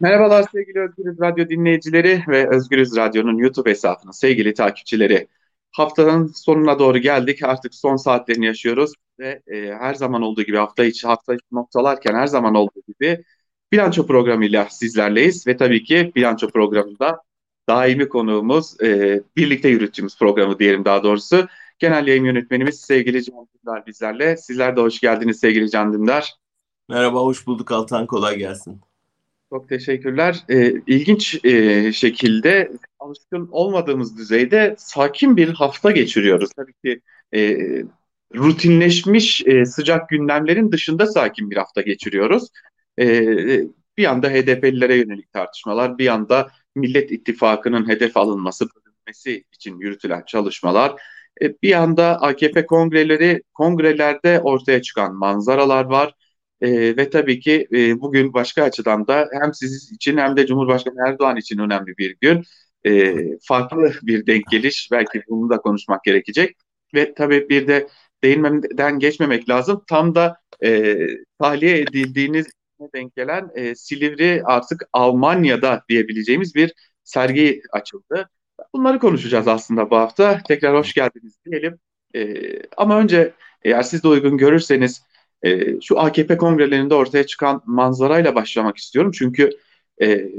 [0.00, 5.28] Merhabalar sevgili Özgürüz Radyo dinleyicileri ve Özgürüz Radyo'nun YouTube hesabının sevgili takipçileri.
[5.72, 7.42] Haftanın sonuna doğru geldik.
[7.42, 12.14] Artık son saatlerini yaşıyoruz ve e, her zaman olduğu gibi hafta içi hafta içi noktalarken
[12.14, 13.24] her zaman olduğu gibi
[13.72, 17.22] bilanço programıyla sizlerleyiz ve tabii ki bilanço programında
[17.68, 21.46] daimi konuğumuz e, birlikte yürüttüğümüz programı diyelim daha doğrusu.
[21.78, 24.36] Genel yayın yönetmenimiz sevgili Can Dündar bizlerle.
[24.36, 26.34] Sizler de hoş geldiniz sevgili Can Dündar.
[26.88, 28.06] Merhaba, hoş bulduk Altan.
[28.06, 28.80] Kolay gelsin.
[29.50, 30.44] Çok teşekkürler.
[30.48, 36.50] Ee, ilginç e, şekilde alışkın olmadığımız düzeyde sakin bir hafta geçiriyoruz.
[36.56, 37.00] Tabii ki
[37.34, 37.58] e,
[38.34, 42.48] rutinleşmiş e, sıcak gündemlerin dışında sakin bir hafta geçiriyoruz.
[43.00, 43.06] E,
[43.96, 51.02] bir yanda HDP'lilere yönelik tartışmalar, bir yanda Millet İttifakı'nın hedef alınması, bölünmesi için yürütülen çalışmalar,
[51.42, 56.14] e, bir yanda AKP kongreleri, kongrelerde ortaya çıkan manzaralar var.
[56.60, 61.08] E, ve tabii ki e, bugün başka açıdan da hem siz için hem de Cumhurbaşkanı
[61.08, 62.44] Erdoğan için önemli bir gün.
[62.86, 64.88] E, farklı bir denk geliş.
[64.92, 66.56] Belki bunu da konuşmak gerekecek.
[66.94, 67.88] Ve tabii bir de
[68.24, 69.82] değinmeden geçmemek lazım.
[69.88, 70.96] Tam da e,
[71.38, 72.46] tahliye edildiğiniz
[72.94, 76.72] denk gelen e, Silivri artık Almanya'da diyebileceğimiz bir
[77.04, 78.30] sergi açıldı.
[78.74, 80.42] Bunları konuşacağız aslında bu hafta.
[80.48, 81.78] Tekrar hoş geldiniz diyelim.
[82.14, 82.42] E,
[82.76, 85.02] ama önce eğer siz de uygun görürseniz
[85.42, 89.12] e, şu AKP kongrelerinde ortaya çıkan manzarayla başlamak istiyorum.
[89.14, 89.50] Çünkü
[90.02, 90.30] e,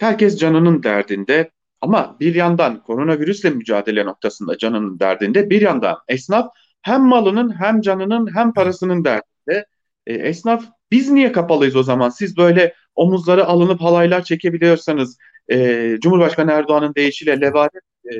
[0.00, 6.50] herkes canının derdinde ama bir yandan koronavirüsle mücadele noktasında canının derdinde bir yandan esnaf
[6.82, 9.66] hem malının hem canının hem parasının derdinde.
[10.06, 12.08] E, esnaf biz niye kapalıyız o zaman?
[12.08, 15.18] Siz böyle omuzları alınıp halaylar çekebiliyorsanız
[15.52, 18.14] e, Cumhurbaşkanı Erdoğan'ın deyişiyle levadet e,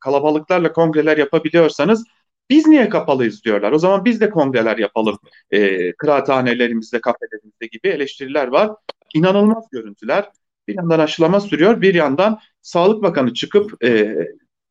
[0.00, 2.04] kalabalıklarla kongreler yapabiliyorsanız
[2.50, 3.72] biz niye kapalıyız diyorlar.
[3.72, 5.18] O zaman biz de kongreler yapalım.
[5.50, 8.70] E, kıraathanelerimizde, kafelerimizde gibi eleştiriler var.
[9.14, 10.24] İnanılmaz görüntüler.
[10.68, 14.16] Bir yandan aşılama sürüyor, bir yandan Sağlık Bakanı çıkıp e,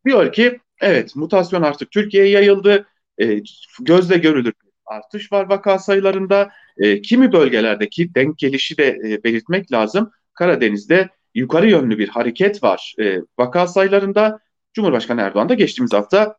[0.05, 2.87] diyor ki evet mutasyon artık Türkiye'ye yayıldı.
[3.21, 3.39] E,
[3.79, 4.53] gözle görülür
[4.85, 6.51] artış var vaka sayılarında.
[6.77, 10.11] E, kimi bölgelerdeki denk gelişi de e, belirtmek lazım.
[10.33, 14.39] Karadeniz'de yukarı yönlü bir hareket var e, vaka sayılarında.
[14.73, 16.37] Cumhurbaşkanı Erdoğan da geçtiğimiz hafta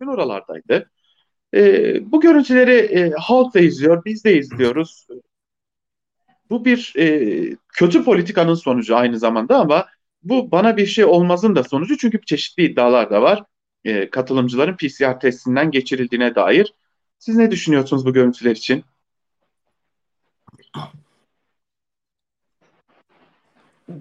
[0.00, 0.90] gün oralardaydı.
[1.54, 5.06] E, bu görüntüleri e, halk da izliyor, biz de izliyoruz.
[6.50, 9.86] Bu bir e, kötü politikanın sonucu aynı zamanda ama
[10.22, 13.44] bu bana bir şey olmazın da sonucu çünkü çeşitli iddialar da var.
[13.84, 16.74] E, katılımcıların PCR testinden geçirildiğine dair.
[17.18, 18.84] Siz ne düşünüyorsunuz bu görüntüler için?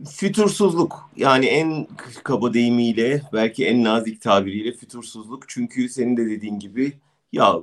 [0.09, 1.87] Fütursuzluk yani en
[2.23, 6.93] kaba deyimiyle belki en nazik tabiriyle fütursuzluk çünkü senin de dediğin gibi
[7.31, 7.55] ya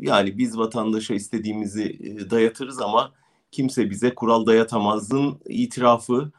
[0.00, 3.12] yani biz vatandaşa istediğimizi e, dayatırız ama
[3.50, 6.32] kimse bize kural dayatamazın itirafı.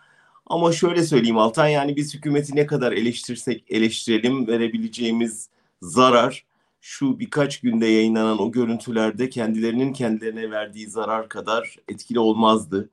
[0.48, 5.50] Ama şöyle söyleyeyim Altan yani biz hükümeti ne kadar eleştirsek eleştirelim verebileceğimiz
[5.82, 6.46] zarar
[6.82, 12.90] şu birkaç günde yayınlanan o görüntülerde kendilerinin kendilerine verdiği zarar kadar etkili olmazdı.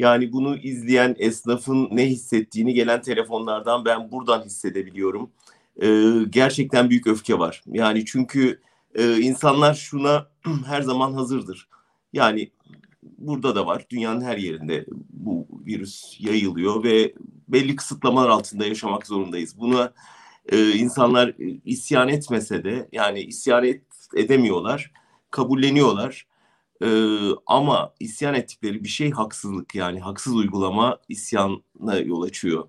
[0.00, 5.30] Yani bunu izleyen esnafın ne hissettiğini gelen telefonlardan ben buradan hissedebiliyorum.
[5.82, 7.62] Ee, gerçekten büyük öfke var.
[7.66, 8.60] Yani çünkü
[8.94, 10.26] e, insanlar şuna
[10.66, 11.68] her zaman hazırdır.
[12.12, 12.50] Yani
[13.02, 13.86] burada da var.
[13.90, 17.14] Dünyanın her yerinde bu virüs yayılıyor ve
[17.48, 19.58] belli kısıtlamalar altında yaşamak zorundayız.
[19.58, 19.92] Buna
[20.48, 21.34] e, insanlar
[21.64, 23.82] isyan etmese de yani isyan et,
[24.16, 24.92] edemiyorlar,
[25.30, 26.26] kabulleniyorlar
[26.82, 32.68] ee, ama isyan ettikleri bir şey haksızlık yani haksız uygulama isyana yol açıyor.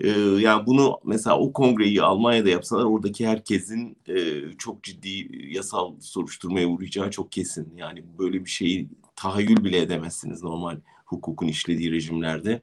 [0.00, 6.68] Ee, yani bunu mesela o kongreyi Almanya'da yapsalar oradaki herkesin e, çok ciddi yasal soruşturmaya
[6.68, 7.72] uğrayacağı çok kesin.
[7.76, 10.76] Yani böyle bir şeyi tahayyül bile edemezsiniz normal
[11.06, 12.62] hukukun işlediği rejimlerde.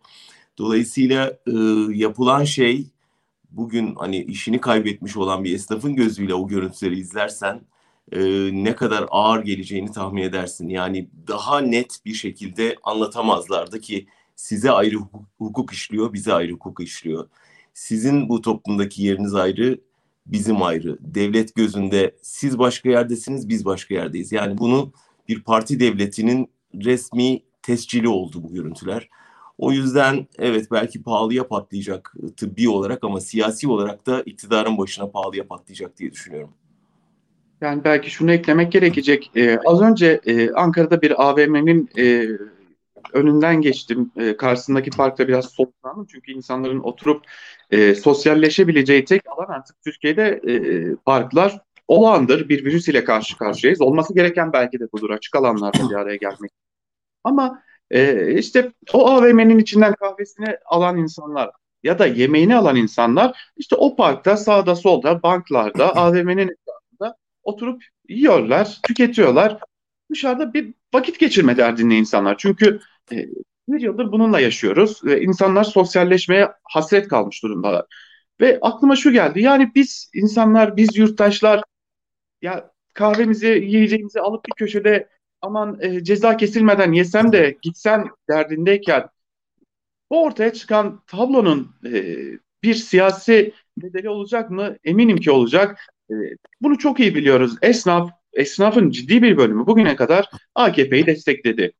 [0.57, 1.51] Dolayısıyla e,
[1.93, 2.87] yapılan şey
[3.51, 7.61] bugün hani işini kaybetmiş olan bir esnafın gözüyle o görüntüleri izlersen
[8.11, 8.19] e,
[8.53, 10.69] ne kadar ağır geleceğini tahmin edersin.
[10.69, 14.97] Yani daha net bir şekilde anlatamazlardı ki size ayrı
[15.37, 17.29] hukuk, işliyor, bize ayrı hukuk işliyor.
[17.73, 19.79] Sizin bu toplumdaki yeriniz ayrı,
[20.25, 20.97] bizim ayrı.
[21.01, 24.31] Devlet gözünde siz başka yerdesiniz, biz başka yerdeyiz.
[24.31, 24.91] Yani bunu
[25.27, 29.09] bir parti devletinin resmi tescili oldu bu görüntüler.
[29.57, 35.47] O yüzden evet belki pahalıya patlayacak tıbbi olarak ama siyasi olarak da iktidarın başına pahalıya
[35.47, 36.53] patlayacak diye düşünüyorum.
[37.61, 39.31] Yani belki şunu eklemek gerekecek.
[39.35, 42.27] Ee, az önce e, Ankara'da bir AVM'nin e,
[43.13, 44.11] önünden geçtim.
[44.17, 46.05] E, karşısındaki parkta biraz soluklandım.
[46.11, 47.25] Çünkü insanların oturup
[47.71, 50.53] e, sosyalleşebileceği tek alan artık Türkiye'de e,
[51.05, 52.49] parklar olağandır.
[52.49, 53.81] Bir virüs ile karşı karşıyayız.
[53.81, 55.09] Olması gereken belki de budur.
[55.09, 56.51] Açık alanlarda bir araya gelmek.
[57.23, 61.51] Ama E, işte o AVM'nin içinden kahvesini alan insanlar
[61.83, 66.55] ya da yemeğini alan insanlar işte o parkta sağda solda banklarda AVM'nin
[67.45, 69.59] oturup yiyorlar, tüketiyorlar.
[70.11, 72.35] Dışarıda bir vakit geçirme derdinde insanlar.
[72.37, 72.79] Çünkü
[73.11, 73.25] e,
[73.67, 77.85] bir yıldır bununla yaşıyoruz ve insanlar sosyalleşmeye hasret kalmış durumdalar.
[78.41, 79.41] Ve aklıma şu geldi.
[79.41, 81.63] Yani biz insanlar, biz yurttaşlar
[82.41, 85.09] ya kahvemizi, yiyeceğimizi alıp bir köşede
[85.41, 89.09] aman e, ceza kesilmeden yesem de gitsem derdindeyken
[90.09, 92.15] bu ortaya çıkan tablonun e,
[92.63, 94.77] bir siyasi bedeli olacak mı?
[94.83, 95.94] Eminim ki olacak.
[96.09, 96.13] E,
[96.61, 97.55] bunu çok iyi biliyoruz.
[97.61, 101.71] Esnaf, esnafın ciddi bir bölümü bugüne kadar AKP'yi destekledi.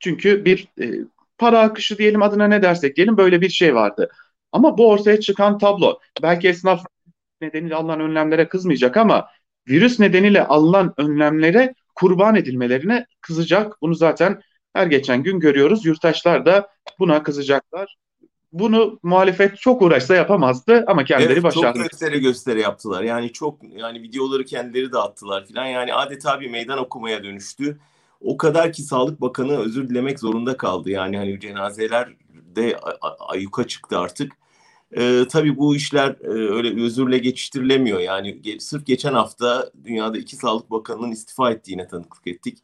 [0.00, 0.90] Çünkü bir e,
[1.38, 4.10] para akışı diyelim adına ne dersek diyelim böyle bir şey vardı.
[4.52, 6.84] Ama bu ortaya çıkan tablo belki esnaf
[7.40, 9.28] nedeniyle alınan önlemlere kızmayacak ama
[9.68, 13.82] virüs nedeniyle alınan önlemlere kurban edilmelerine kızacak.
[13.82, 14.40] Bunu zaten
[14.74, 15.86] her geçen gün görüyoruz.
[15.86, 16.68] Yurttaşlar da
[16.98, 17.96] buna kızacaklar.
[18.54, 21.78] Bunu muhalefet çok uğraşsa yapamazdı ama kendileri evet, başardı.
[21.78, 23.02] Çok gösteri gösteri yaptılar.
[23.02, 25.66] Yani çok yani videoları kendileri de attılar filan.
[25.66, 27.78] Yani adeta bir meydan okumaya dönüştü.
[28.20, 30.90] O kadar ki Sağlık Bakanı özür dilemek zorunda kaldı.
[30.90, 32.08] Yani hani cenazeler
[32.56, 32.76] de
[33.18, 34.32] ayuka çıktı artık.
[34.96, 38.00] Ee, tabii bu işler e, öyle özürle geçiştirilemiyor.
[38.00, 42.58] Yani ge- sırf geçen hafta dünyada iki sağlık bakanının istifa ettiğine tanıklık ettik.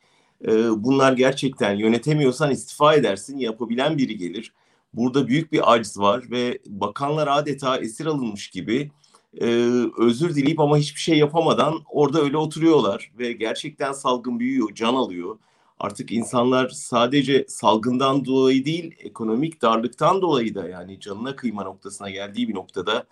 [0.44, 4.52] Ee, bunlar gerçekten yönetemiyorsan istifa edersin, yapabilen biri gelir.
[4.92, 8.90] Burada büyük bir aciz var ve bakanlar adeta esir alınmış gibi
[9.40, 9.46] e,
[9.98, 15.38] özür dileyip ama hiçbir şey yapamadan orada öyle oturuyorlar ve gerçekten salgın büyüyor, can alıyor.
[15.78, 22.48] Artık insanlar sadece salgından dolayı değil, ekonomik darlıktan dolayı da yani canına kıyma noktasına geldiği
[22.48, 23.06] bir noktada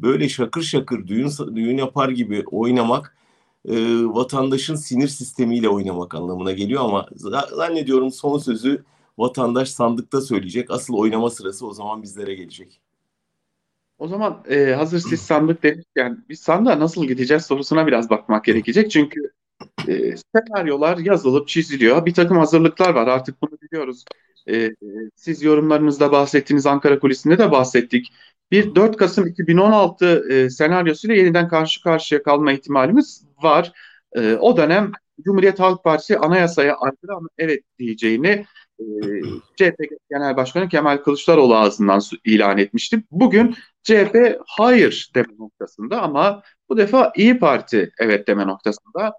[0.00, 3.16] böyle şakır şakır düğün düğün yapar gibi oynamak
[3.68, 7.06] e, vatandaşın sinir sistemiyle oynamak anlamına geliyor ama
[7.50, 8.84] zannediyorum son sözü
[9.18, 10.70] vatandaş sandıkta söyleyecek.
[10.70, 12.80] Asıl oynama sırası o zaman bizlere gelecek.
[13.98, 18.90] O zaman e, hazır siz sandık demişken biz sandığa nasıl gideceğiz sorusuna biraz bakmak gerekecek.
[18.90, 19.20] Çünkü
[19.88, 22.06] e, senaryolar yazılıp çiziliyor.
[22.06, 24.04] Bir takım hazırlıklar var artık bunu biliyoruz.
[24.48, 24.70] E,
[25.16, 28.12] siz yorumlarınızda bahsettiğiniz Ankara Kulisi'nde de bahsettik.
[28.50, 33.72] Bir 4 Kasım 2016 e, senaryosuyla yeniden karşı karşıya kalma ihtimalimiz var.
[34.12, 38.44] E, o dönem Cumhuriyet Halk Partisi anayasaya aykırı ama evet diyeceğini
[38.80, 38.84] e,
[39.56, 39.78] CHP
[40.10, 43.02] Genel Başkanı Kemal Kılıçdaroğlu ağzından ilan etmişti.
[43.10, 49.12] Bugün CHP hayır deme noktasında ama bu defa İyi Parti evet deme noktasında.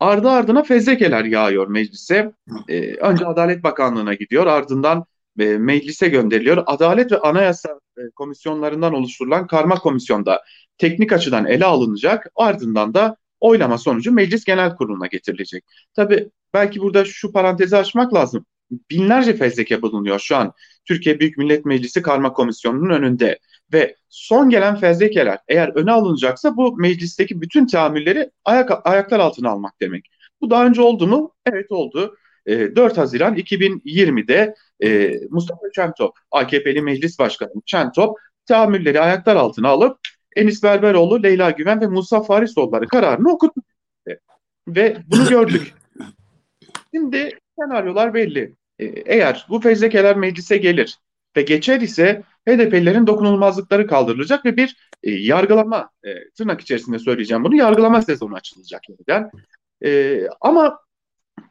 [0.00, 2.32] Ardı ardına fezlekeler yağıyor meclise.
[2.68, 5.04] Ee, önce Adalet Bakanlığı'na gidiyor ardından
[5.38, 6.62] e, meclise gönderiliyor.
[6.66, 10.42] Adalet ve Anayasa e, komisyonlarından oluşturulan karma komisyonda
[10.78, 12.26] teknik açıdan ele alınacak.
[12.36, 15.64] Ardından da oylama sonucu Meclis Genel Kurulu'na getirilecek.
[15.94, 18.46] Tabii belki burada şu parantezi açmak lazım.
[18.90, 20.52] Binlerce fezleke bulunuyor şu an
[20.84, 23.38] Türkiye Büyük Millet Meclisi Karma Komisyonu'nun önünde.
[23.72, 29.80] Ve son gelen fezlekeler eğer öne alınacaksa bu meclisteki bütün tahammülleri ayak, ayaklar altına almak
[29.80, 30.08] demek.
[30.40, 31.34] Bu daha önce oldu mu?
[31.46, 32.16] Evet oldu.
[32.46, 34.54] E, ee, 4 Haziran 2020'de
[34.84, 39.98] e, Mustafa Çentop, AKP'li meclis başkanı Çentop tahammülleri ayaklar altına alıp
[40.36, 43.60] Enis Berberoğlu, Leyla Güven ve Musa Farisoğulları kararını okuttu.
[44.68, 45.74] Ve bunu gördük.
[46.94, 48.54] Şimdi senaryolar belli.
[48.78, 50.98] Ee, eğer bu fezlekeler meclise gelir
[51.36, 57.56] ve geçer ise HDP'lilerin dokunulmazlıkları kaldırılacak ve bir e, yargılama, e, tırnak içerisinde söyleyeceğim bunu,
[57.56, 59.30] yargılama sezonu açılacak yeniden.
[59.84, 60.78] E, ama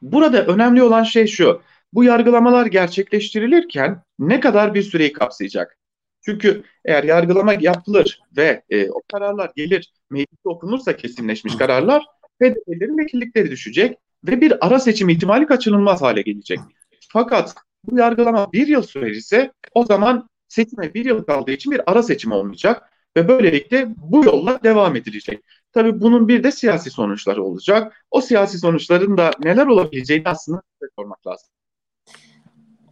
[0.01, 1.61] burada önemli olan şey şu,
[1.93, 5.77] bu yargılamalar gerçekleştirilirken ne kadar bir süreyi kapsayacak?
[6.25, 12.03] Çünkü eğer yargılama yapılır ve e, o kararlar gelir, mecliste okunursa kesinleşmiş kararlar,
[12.41, 13.97] HDP'lilerin vekillikleri düşecek
[14.27, 16.59] ve bir ara seçim ihtimali kaçınılmaz hale gelecek.
[17.13, 22.03] Fakat bu yargılama bir yıl sürer o zaman seçime bir yıl kaldığı için bir ara
[22.03, 25.43] seçim olmayacak ve böylelikle bu yolla devam edilecek.
[25.73, 28.05] Tabii bunun bir de siyasi sonuçları olacak.
[28.11, 30.61] O siyasi sonuçların da neler olabileceğini aslında
[30.95, 31.49] sormak lazım.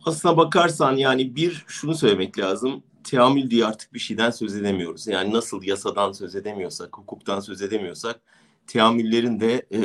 [0.05, 2.83] Aslına bakarsan yani bir şunu söylemek lazım.
[3.03, 5.07] Teamül diye artık bir şeyden söz edemiyoruz.
[5.07, 8.21] Yani nasıl yasadan söz edemiyorsak, hukuktan söz edemiyorsak
[8.69, 9.81] teamüllerin de e,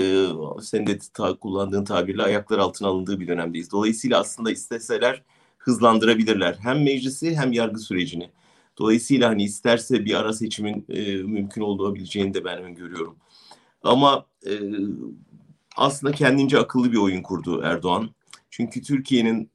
[0.62, 3.72] senin de ta, kullandığın tabirle ayaklar altına alındığı bir dönemdeyiz.
[3.72, 5.22] Dolayısıyla aslında isteseler
[5.58, 6.56] hızlandırabilirler.
[6.60, 8.30] Hem meclisi hem yargı sürecini.
[8.78, 13.16] Dolayısıyla hani isterse bir ara seçimin e, mümkün olabileceğini de ben öngörüyorum.
[13.82, 14.52] Ama e,
[15.76, 18.10] aslında kendince akıllı bir oyun kurdu Erdoğan.
[18.50, 19.50] Çünkü Türkiye'nin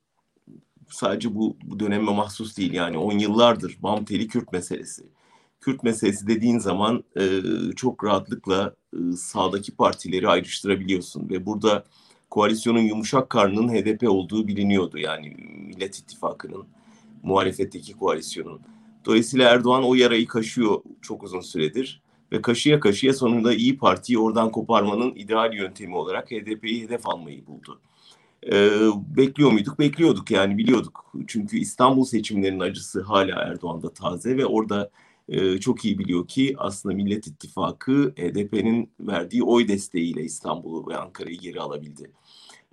[0.89, 5.03] sadece bu, bu döneme mahsus değil yani on yıllardır bam teli Kürt meselesi.
[5.62, 7.42] Kürt meselesi dediğin zaman e,
[7.75, 11.84] çok rahatlıkla e, sağdaki partileri ayrıştırabiliyorsun ve burada
[12.30, 14.98] koalisyonun yumuşak karnının HDP olduğu biliniyordu.
[14.98, 15.30] Yani
[15.68, 16.66] Millet İttifakı'nın,
[17.24, 18.62] muhalefetteki koalisyonun.
[19.06, 22.01] Dolayısıyla Erdoğan o yarayı kaşıyor çok uzun süredir.
[22.32, 27.80] Ve kaşıya kaşıya sonunda İyi Parti'yi oradan koparmanın ideal yöntemi olarak HDP'yi hedef almayı buldu.
[28.51, 28.70] Ee,
[29.18, 29.80] bekliyor muyduk?
[29.80, 31.13] Bekliyorduk yani biliyorduk.
[31.28, 34.89] Çünkü İstanbul seçimlerinin acısı hala Erdoğan'da taze ve orada
[35.29, 41.39] e, çok iyi biliyor ki aslında Millet İttifakı HDP'nin verdiği oy desteğiyle İstanbul'u ve Ankara'yı
[41.39, 42.12] geri alabildi.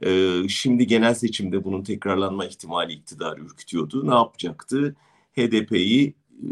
[0.02, 4.10] E, şimdi genel seçimde bunun tekrarlanma ihtimali iktidarı ürkütüyordu.
[4.10, 4.96] Ne yapacaktı?
[5.36, 6.48] HDP'yi e,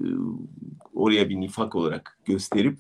[0.94, 2.78] oraya bir nifak olarak gösterip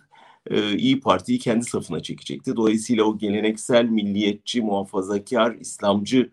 [0.50, 2.56] e, İyi Parti'yi kendi safına çekecekti.
[2.56, 6.30] Dolayısıyla o geleneksel milliyetçi, muhafazakar, İslamcı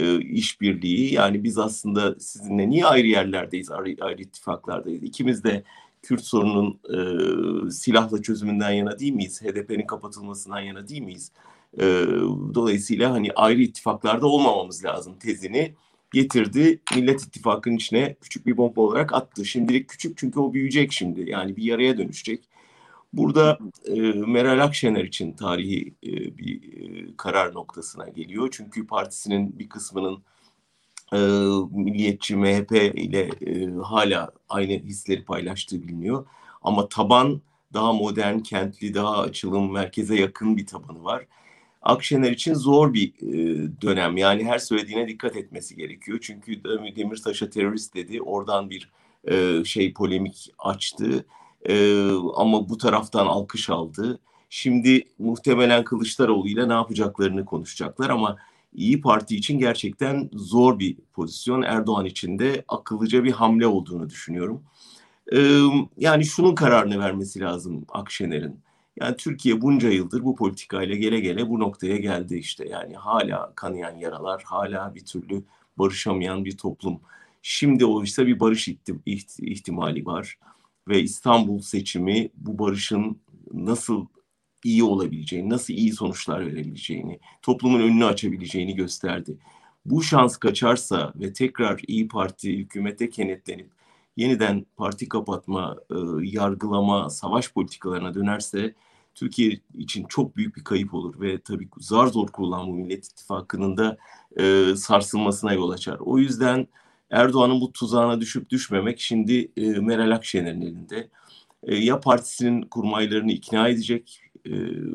[0.00, 5.02] e, işbirliği yani biz aslında sizinle niye ayrı yerlerdeyiz, ayrı, ayrı ittifaklardayız?
[5.02, 5.62] İkimiz de
[6.06, 9.42] Kürt sorunun e, silahla çözümünden yana değil miyiz?
[9.42, 11.32] HDP'nin kapatılmasından yana değil miyiz?
[11.78, 11.84] E,
[12.54, 15.74] dolayısıyla hani ayrı ittifaklarda olmamamız lazım tezini
[16.12, 16.80] getirdi.
[16.96, 19.44] Millet İttifakı'nın içine küçük bir bomba olarak attı.
[19.44, 21.30] Şimdilik küçük çünkü o büyüyecek şimdi.
[21.30, 22.48] Yani bir yaraya dönüşecek.
[23.12, 28.48] Burada e, Meral Akşener için tarihi e, bir e, karar noktasına geliyor.
[28.52, 30.22] Çünkü partisinin bir kısmının
[31.12, 31.18] e,
[31.70, 36.26] milliyetçi MHP ile e, hala aynı hisleri paylaştığı biliniyor.
[36.62, 37.40] Ama taban
[37.74, 41.26] daha modern, kentli, daha açılım, merkeze yakın bir tabanı var.
[41.82, 43.32] Akşener için zor bir e,
[43.82, 44.16] dönem.
[44.16, 46.18] Yani her söylediğine dikkat etmesi gerekiyor.
[46.22, 46.64] Çünkü
[46.96, 48.22] Demirtaş'a terörist dedi.
[48.22, 48.90] Oradan bir
[49.24, 51.26] e, şey polemik açtı.
[51.68, 52.04] E,
[52.36, 54.18] ama bu taraftan alkış aldı.
[54.50, 58.36] Şimdi muhtemelen Kılıçdaroğlu ile ne yapacaklarını konuşacaklar ama
[58.72, 61.62] İyi Parti için gerçekten zor bir pozisyon.
[61.62, 64.62] Erdoğan için de akıllıca bir hamle olduğunu düşünüyorum.
[65.32, 65.60] Ee,
[65.96, 68.60] yani şunun kararını vermesi lazım Akşener'in.
[69.00, 72.68] Yani Türkiye bunca yıldır bu politikayla gele gele bu noktaya geldi işte.
[72.68, 75.42] Yani hala kanayan yaralar, hala bir türlü
[75.78, 77.00] barışamayan bir toplum.
[77.42, 78.68] Şimdi oysa bir barış
[79.38, 80.38] ihtimali var.
[80.88, 83.18] Ve İstanbul seçimi bu barışın
[83.52, 84.06] nasıl
[84.66, 89.36] iyi olabileceğini, nasıl iyi sonuçlar verebileceğini, toplumun önünü açabileceğini gösterdi.
[89.84, 93.70] Bu şans kaçarsa ve tekrar İyi Parti hükümete kenetlenip
[94.16, 98.74] yeniden parti kapatma, e, yargılama, savaş politikalarına dönerse
[99.14, 103.76] Türkiye için çok büyük bir kayıp olur ve tabii zar zor kurulan bu Millet İttifakı'nın
[103.76, 103.96] da
[104.40, 105.98] e, sarsılmasına yol açar.
[106.00, 106.68] O yüzden
[107.10, 111.08] Erdoğan'ın bu tuzağına düşüp düşmemek şimdi e, Meral Akşener'in elinde.
[111.62, 114.52] E, ya partisinin kurmaylarını ikna edecek e,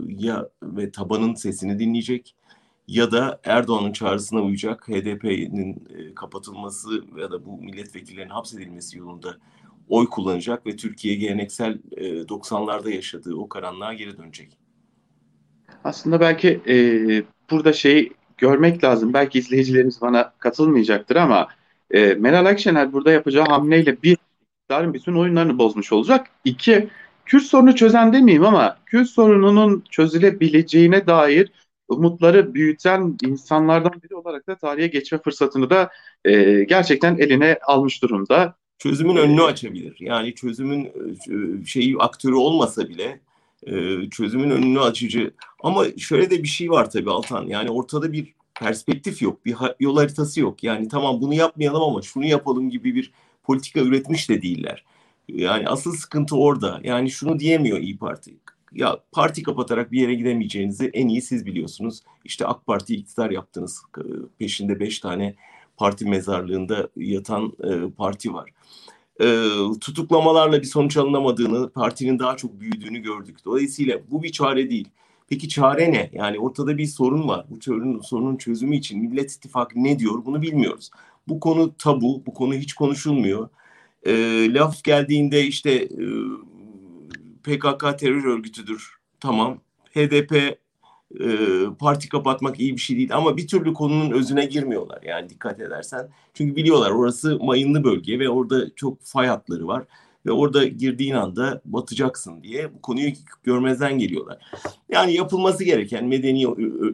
[0.07, 2.35] ya ve tabanın sesini dinleyecek
[2.87, 9.37] ya da Erdoğan'ın çağrısına uyacak HDP'nin e, kapatılması ya da bu milletvekillerinin hapsedilmesi yolunda
[9.89, 14.57] oy kullanacak ve Türkiye geleneksel e, 90'larda yaşadığı o karanlığa geri dönecek.
[15.83, 16.75] Aslında belki e,
[17.51, 19.13] burada şey görmek lazım.
[19.13, 21.47] Belki izleyicilerimiz bana katılmayacaktır ama
[21.91, 24.17] e, Meral Akşener burada yapacağı hamleyle bir
[24.71, 26.29] iktidarın bütün oyunlarını bozmuş olacak.
[26.45, 26.89] İki,
[27.25, 31.51] Kürt sorunu çözen demeyeyim ama Kürt sorununun çözülebileceğine dair
[31.87, 35.89] umutları büyüten insanlardan biri olarak da tarihe geçme fırsatını da
[36.25, 38.55] e, gerçekten eline almış durumda.
[38.77, 39.97] Çözümün önünü açabilir.
[39.99, 43.19] Yani çözümün e, şeyi aktörü olmasa bile
[43.67, 45.33] e, çözümün önünü açıcı.
[45.63, 47.47] Ama şöyle de bir şey var tabii Altan.
[47.47, 50.63] Yani ortada bir perspektif yok, bir yol haritası yok.
[50.63, 53.11] Yani tamam bunu yapmayalım ama şunu yapalım gibi bir
[53.43, 54.85] politika üretmiş de değiller.
[55.35, 56.79] Yani asıl sıkıntı orada.
[56.83, 58.37] Yani şunu diyemiyor İyi Parti.
[58.73, 62.01] Ya parti kapatarak bir yere gidemeyeceğinizi en iyi siz biliyorsunuz.
[62.25, 63.81] İşte AK Parti iktidar yaptınız.
[64.39, 65.35] Peşinde beş tane
[65.77, 68.49] parti mezarlığında yatan e, parti var.
[69.21, 69.25] E,
[69.81, 73.37] tutuklamalarla bir sonuç alınamadığını, partinin daha çok büyüdüğünü gördük.
[73.45, 74.87] Dolayısıyla bu bir çare değil.
[75.29, 76.09] Peki çare ne?
[76.13, 77.45] Yani ortada bir sorun var.
[77.49, 80.91] Bu sorunun, sorunun çözümü için Millet İttifakı ne diyor bunu bilmiyoruz.
[81.27, 83.49] Bu konu tabu, bu konu hiç konuşulmuyor.
[84.05, 84.13] E,
[84.53, 86.05] laf geldiğinde işte e,
[87.43, 88.95] PKK terör örgütüdür.
[89.19, 89.59] Tamam.
[89.95, 90.57] HDP
[91.19, 91.27] e,
[91.79, 96.09] parti kapatmak iyi bir şey değil ama bir türlü konunun özüne girmiyorlar yani dikkat edersen.
[96.33, 99.83] Çünkü biliyorlar orası mayınlı bölge ve orada çok fay hatları var
[100.25, 103.11] ve orada girdiğin anda batacaksın diye bu konuyu
[103.43, 104.37] görmezden geliyorlar.
[104.89, 106.45] Yani yapılması gereken medeni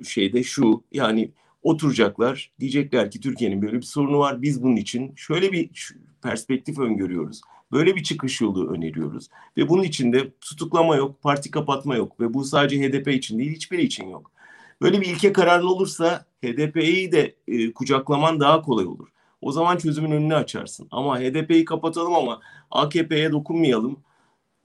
[0.05, 1.31] şeyde şu yani
[1.63, 5.69] oturacaklar diyecekler ki Türkiye'nin böyle bir sorunu var biz bunun için şöyle bir
[6.29, 7.41] perspektif öngörüyoruz.
[7.71, 9.29] Böyle bir çıkış yolu öneriyoruz.
[9.57, 13.83] Ve bunun içinde tutuklama yok, parti kapatma yok ve bu sadece HDP için değil hiçbiri
[13.83, 14.31] için yok.
[14.81, 19.07] Böyle bir ilke kararlı olursa HDP'yi de e, kucaklaman daha kolay olur.
[19.41, 20.87] O zaman çözümün önünü açarsın.
[20.91, 22.39] Ama HDP'yi kapatalım ama
[22.71, 23.97] AKP'ye dokunmayalım.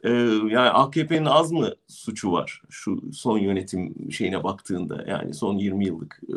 [0.04, 0.10] Ee,
[0.48, 6.20] yani AKP'nin az mı suçu var şu son yönetim şeyine baktığında yani son 20 yıllık
[6.28, 6.36] e,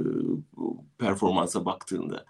[0.98, 2.26] performansa baktığında.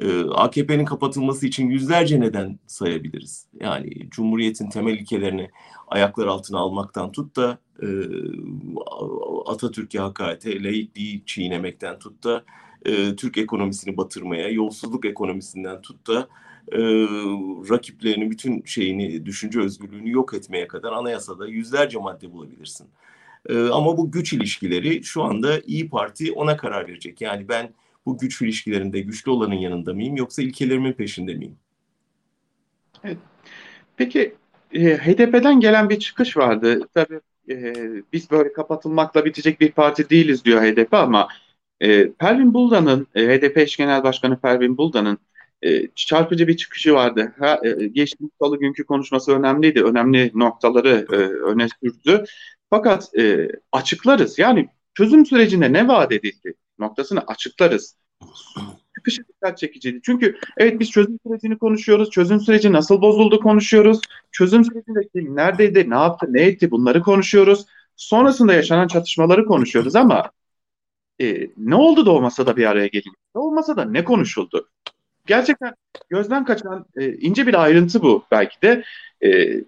[0.00, 3.46] Ee, AKP'nin kapatılması için yüzlerce neden sayabiliriz.
[3.60, 5.50] Yani Cumhuriyet'in temel ilkelerini
[5.88, 7.86] ayaklar altına almaktan tut da e,
[9.46, 12.44] Atatürk'e hakarete, laikliği çiğnemekten tut da
[12.84, 16.28] e, Türk ekonomisini batırmaya, yolsuzluk ekonomisinden tut da
[16.72, 16.78] e,
[17.70, 22.88] rakiplerini bütün şeyini, düşünce özgürlüğünü yok etmeye kadar anayasada yüzlerce madde bulabilirsin.
[23.48, 27.20] E, ama bu güç ilişkileri şu anda İyi Parti ona karar verecek.
[27.20, 27.74] Yani ben
[28.06, 31.56] bu güç ilişkilerinde güçlü olanın yanında mıyım yoksa ilkelerimin peşinde miyim?
[33.04, 33.18] Evet.
[33.96, 34.34] Peki
[34.72, 36.88] e, HDP'den gelen bir çıkış vardı.
[36.94, 37.74] Tabii e,
[38.12, 41.28] biz böyle kapatılmakla bitecek bir parti değiliz diyor HDP ama
[41.80, 45.18] e, Pervin Buldan'ın, e, HDP eş genel başkanı Pervin Buldan'ın
[45.62, 47.34] e, çarpıcı bir çıkışı vardı.
[47.38, 49.84] Ha, e, geçtiğimiz salı günkü konuşması önemliydi.
[49.84, 51.16] Önemli noktaları e,
[51.50, 52.24] öne sürdü.
[52.70, 54.38] Fakat e, açıklarız.
[54.38, 57.96] Yani çözüm sürecinde ne vaat edildi noktasını açıklarız.
[58.96, 60.00] Çıkışı dikkat çekiciydi.
[60.02, 62.10] Çünkü evet biz çözüm sürecini konuşuyoruz.
[62.10, 64.00] Çözüm süreci nasıl bozuldu konuşuyoruz.
[64.32, 67.66] Çözüm sürecinde kim neredeydi, ne yaptı, ne etti bunları konuşuyoruz.
[67.96, 70.30] Sonrasında yaşanan çatışmaları konuşuyoruz ama
[71.20, 73.14] e, ne oldu da o masada bir araya gelin?
[73.34, 74.68] Ne o masada ne konuşuldu?
[75.26, 75.74] Gerçekten
[76.08, 78.84] gözden kaçan e, ince bir ayrıntı bu belki de.
[79.24, 79.60] E,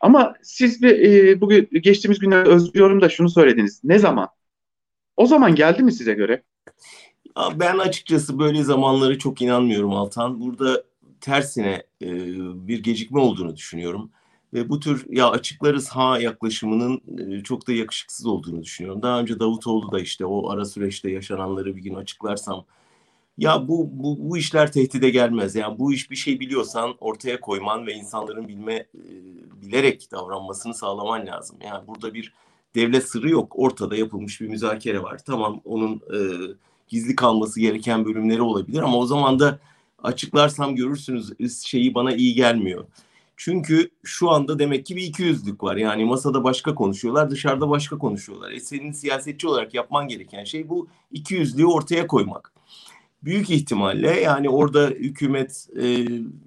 [0.00, 3.80] ama siz bir, e, bugün geçtiğimiz günlerde Özgür Yorum'da şunu söylediniz.
[3.84, 4.28] Ne zaman?
[5.18, 6.42] O zaman geldi mi size göre?
[7.54, 10.40] Ben açıkçası böyle zamanları çok inanmıyorum Altan.
[10.40, 10.84] Burada
[11.20, 12.08] tersine e,
[12.68, 14.10] bir gecikme olduğunu düşünüyorum.
[14.54, 19.02] Ve bu tür ya açıklarız ha yaklaşımının e, çok da yakışıksız olduğunu düşünüyorum.
[19.02, 22.64] Daha önce Davutoğlu da işte o ara süreçte yaşananları bir gün açıklarsam
[23.38, 25.54] ya bu, bu, bu işler tehdide gelmez.
[25.54, 28.86] Yani bu iş bir şey biliyorsan ortaya koyman ve insanların bilme e,
[29.62, 31.56] bilerek davranmasını sağlaman lazım.
[31.64, 32.32] Yani burada bir
[32.74, 33.52] devlet sırrı yok.
[33.56, 35.20] Ortada yapılmış bir müzakere var.
[35.26, 36.18] Tamam onun e,
[36.88, 39.58] gizli kalması gereken bölümleri olabilir ama o zaman da
[40.02, 41.32] açıklarsam görürsünüz
[41.64, 42.84] şeyi bana iyi gelmiyor.
[43.36, 45.76] Çünkü şu anda demek ki bir iki yüzlük var.
[45.76, 48.50] Yani masada başka konuşuyorlar, dışarıda başka konuşuyorlar.
[48.50, 52.52] E senin siyasetçi olarak yapman gereken şey bu iki yüzlüğü ortaya koymak.
[53.24, 56.06] Büyük ihtimalle yani orada hükümet e,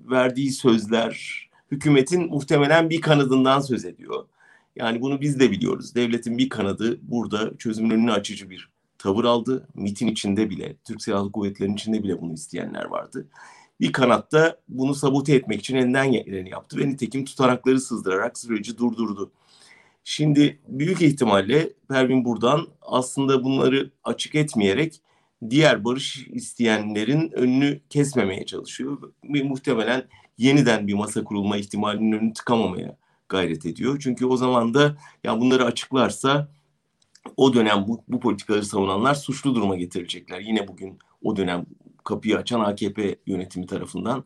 [0.10, 4.26] verdiği sözler, hükümetin muhtemelen bir kanadından söz ediyor.
[4.76, 5.96] Yani bunu biz de biliyoruz.
[5.96, 9.68] Devletin bir kanadı burada çözümün önünü açıcı bir tavır aldı.
[9.76, 13.28] MIT'in içinde bile, Türk Silahlı Kuvvetleri'nin içinde bile bunu isteyenler vardı.
[13.80, 19.32] Bir kanatta bunu sabote etmek için elinden geleni yaptı ve nitekim tutanakları sızdırarak süreci durdurdu.
[20.04, 25.02] Şimdi büyük ihtimalle Pervin buradan aslında bunları açık etmeyerek
[25.50, 29.14] diğer barış isteyenlerin önünü kesmemeye çalışıyor.
[29.24, 30.04] Ve muhtemelen
[30.38, 32.98] yeniden bir masa kurulma ihtimalinin önünü tıkamamaya
[33.32, 34.00] gayret ediyor.
[34.04, 36.52] Çünkü o zaman da ya bunları açıklarsa
[37.38, 40.40] o dönem bu, bu politikaları savunanlar suçlu duruma getirilecekler.
[40.40, 41.66] Yine bugün o dönem
[42.04, 44.24] kapıyı açan AKP yönetimi tarafından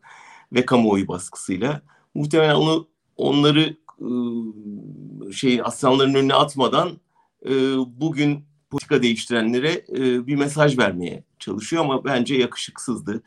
[0.52, 1.82] ve kamuoyu baskısıyla
[2.14, 7.00] muhtemelen onu onları ıı, şey aslanların önüne atmadan
[7.46, 13.22] ıı, bugün politika değiştirenlere ıı, bir mesaj vermeye çalışıyor ama bence yakışıksızdı.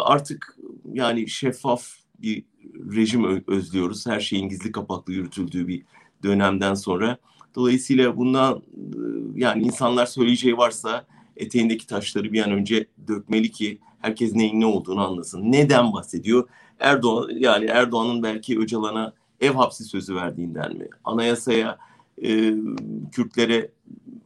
[0.00, 0.56] Artık
[0.92, 2.44] yani şeffaf bir
[2.94, 4.06] rejim özlüyoruz.
[4.06, 5.82] Her şeyin gizli kapaklı yürütüldüğü bir
[6.22, 7.18] dönemden sonra.
[7.54, 8.62] Dolayısıyla bundan
[9.34, 15.06] yani insanlar söyleyeceği varsa eteğindeki taşları bir an önce dökmeli ki herkes neyin ne olduğunu
[15.06, 15.52] anlasın.
[15.52, 16.48] Neden bahsediyor?
[16.80, 20.88] Erdoğan yani Erdoğan'ın belki Öcalan'a ev hapsi sözü verdiğinden mi?
[21.04, 21.78] Anayasaya
[22.24, 22.54] e,
[23.12, 23.70] Kürtlere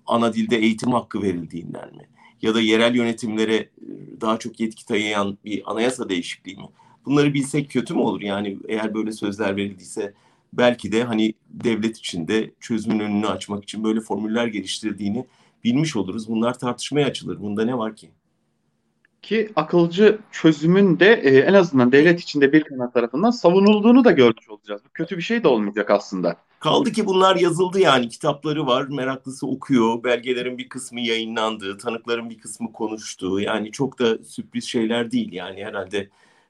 [0.07, 2.09] ana dilde eğitim hakkı verildiğinden mi?
[2.43, 3.69] Ya da yerel yönetimlere
[4.21, 6.69] daha çok yetki tayayan bir anayasa değişikliği mi?
[7.07, 8.21] Bunları bilsek kötü mü olur?
[8.21, 10.15] Yani eğer böyle sözler verildiyse
[10.53, 15.27] belki de hani devlet içinde çözümün önünü açmak için böyle formüller geliştirdiğini
[15.65, 16.29] bilmiş oluruz.
[16.29, 17.41] Bunlar tartışmaya açılır.
[17.41, 18.11] Bunda ne var ki?
[19.23, 24.51] Ki akılcı çözümün de e, en azından devlet içinde bir kanat tarafından savunulduğunu da görmüş
[24.51, 24.83] olacağız.
[24.85, 26.37] Bu kötü bir şey de olmayacak aslında.
[26.61, 32.39] Kaldı ki bunlar yazıldı yani kitapları var meraklısı okuyor belgelerin bir kısmı yayınlandı tanıkların bir
[32.39, 36.09] kısmı konuştu yani çok da sürpriz şeyler değil yani herhalde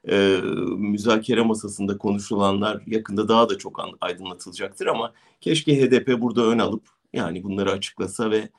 [0.09, 0.39] e,
[0.77, 7.43] müzakere masasında konuşulanlar yakında daha da çok aydınlatılacaktır ama keşke HDP burada ön alıp yani
[7.43, 8.49] bunları açıklasa ve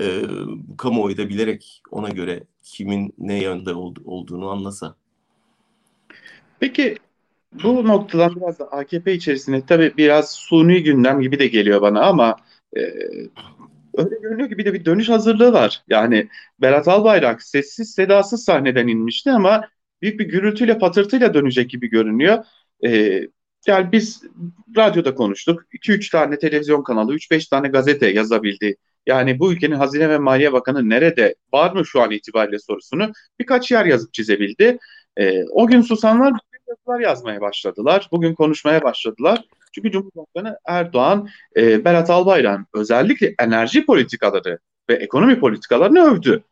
[0.00, 0.22] e,
[0.78, 4.94] kamuoyu da bilerek ona göre kimin ne yönde ol, olduğunu anlasa.
[6.60, 6.96] Peki
[7.64, 12.36] bu noktadan biraz da AKP içerisinde tabii biraz suni gündem gibi de geliyor bana ama
[12.76, 12.80] e,
[13.96, 15.82] öyle görünüyor ki bir de bir dönüş hazırlığı var.
[15.88, 16.28] Yani
[16.60, 19.68] Berat Albayrak sessiz sedasız sahneden inmişti ama
[20.02, 22.44] büyük bir gürültüyle patırtıyla dönecek gibi görünüyor.
[22.84, 23.20] E,
[23.66, 24.22] Yani biz
[24.76, 25.62] radyoda konuştuk.
[25.72, 28.76] 2-3 tane televizyon kanalı, 3-5 tane gazete yazabildi.
[29.06, 33.70] Yani bu ülkenin Hazine ve Maliye Bakanı nerede, var mı şu an itibariyle sorusunu birkaç
[33.70, 34.78] yer yazıp çizebildi.
[35.16, 36.32] E, o gün susanlar
[36.68, 38.08] yazılar yazmaya başladılar.
[38.12, 39.44] Bugün konuşmaya başladılar.
[39.72, 44.58] Çünkü Cumhurbaşkanı Erdoğan, e, Berat Albayrak'ın özellikle enerji politikaları
[44.90, 46.44] ve ekonomi politikalarını övdü.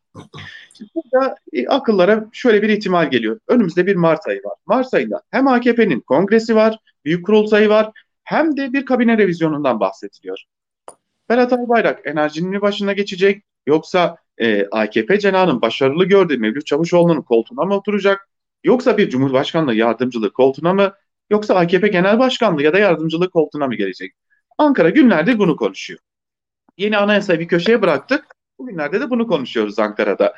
[0.94, 3.40] Burada e, akıllara şöyle bir ihtimal geliyor.
[3.48, 4.54] Önümüzde bir Mart ayı var.
[4.66, 7.90] Mart ayında hem AKP'nin kongresi var, büyük kurultayı var,
[8.24, 10.38] hem de bir kabine revizyonundan bahsediliyor.
[11.28, 17.74] Berat Albayrak enerjinin başına geçecek yoksa e, AKP cenahının başarılı gördüğü Mevlüt Çavuşoğlu'nun koltuğuna mı
[17.74, 18.28] oturacak?
[18.64, 20.92] Yoksa bir Cumhurbaşkanlığı yardımcılığı koltuğuna mı?
[21.30, 24.12] Yoksa AKP Genel Başkanlığı ya da yardımcılığı koltuğuna mı gelecek?
[24.58, 26.00] Ankara günlerdir bunu konuşuyor.
[26.76, 28.26] Yeni anayasayı bir köşeye bıraktık.
[28.64, 30.34] Bugünlerde de bunu konuşuyoruz Ankara'da.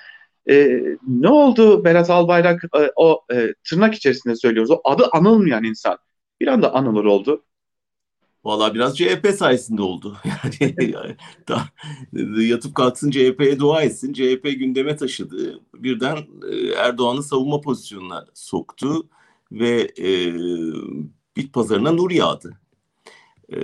[0.51, 4.71] E, ne oldu Berat Albayrak e, o e, tırnak içerisinde söylüyoruz.
[4.71, 5.99] O adı anılmayan insan
[6.41, 7.45] bir anda anılır oldu.
[8.45, 10.17] Valla biraz CHP sayesinde oldu.
[12.13, 14.13] Yani yatıp kalksın CHP'ye dua etsin.
[14.13, 15.61] CHP gündeme taşıdı.
[15.75, 16.17] Birden
[16.51, 19.09] e, Erdoğan'ı savunma pozisyonuna soktu
[19.53, 20.35] ve e,
[21.37, 22.61] bit pazarına nur yağdı.
[23.53, 23.59] E,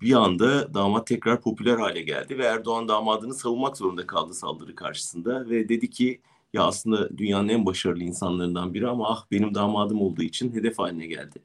[0.00, 5.48] bir anda damat tekrar popüler hale geldi ve Erdoğan damadını savunmak zorunda kaldı saldırı karşısında
[5.48, 6.20] ve dedi ki
[6.52, 11.06] ya aslında dünyanın en başarılı insanlarından biri ama ah benim damadım olduğu için hedef haline
[11.06, 11.38] geldi.